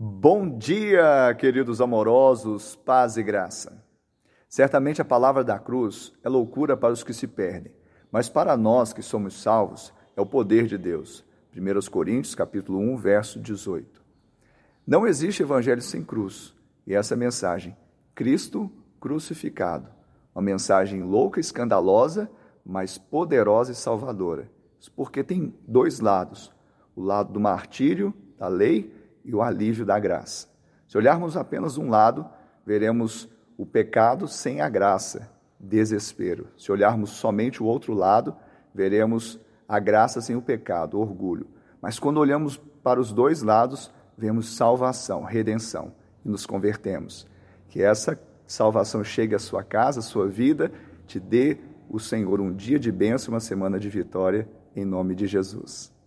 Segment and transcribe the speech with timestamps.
[0.00, 3.84] Bom dia, queridos amorosos, paz e graça.
[4.48, 7.72] Certamente a palavra da cruz é loucura para os que se perdem,
[8.12, 11.24] mas para nós que somos salvos é o poder de Deus.
[11.52, 14.00] 1 Coríntios, capítulo 1, verso 18.
[14.86, 16.54] Não existe evangelho sem cruz,
[16.86, 17.76] e essa mensagem,
[18.14, 18.70] Cristo
[19.00, 19.88] crucificado,
[20.32, 22.30] uma mensagem louca, escandalosa,
[22.64, 24.48] mas poderosa e salvadora,
[24.94, 26.54] porque tem dois lados:
[26.94, 28.96] o lado do martírio, da lei,
[29.28, 30.48] e o alívio da graça.
[30.86, 32.26] Se olharmos apenas um lado,
[32.64, 33.28] veremos
[33.58, 36.48] o pecado sem a graça, desespero.
[36.56, 38.34] Se olharmos somente o outro lado,
[38.74, 39.38] veremos
[39.68, 41.46] a graça sem o pecado, orgulho.
[41.80, 45.92] Mas quando olhamos para os dois lados, vemos salvação, redenção
[46.24, 47.26] e nos convertemos.
[47.68, 50.72] Que essa salvação chegue à sua casa, à sua vida,
[51.06, 51.58] te dê
[51.90, 55.97] o Senhor um dia de bênção, uma semana de vitória, em nome de Jesus.